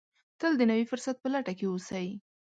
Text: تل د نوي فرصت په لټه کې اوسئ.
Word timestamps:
تل 0.39 0.53
د 0.57 0.61
نوي 0.71 0.85
فرصت 0.91 1.15
په 1.21 1.27
لټه 1.33 1.53
کې 1.57 1.65
اوسئ. 1.69 2.07